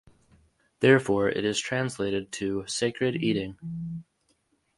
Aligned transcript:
Therefore, 0.79 1.29
it 1.29 1.45
is 1.45 1.59
translated 1.59 2.31
to 2.31 2.65
"sacred 2.65 3.17
eating". 3.17 4.03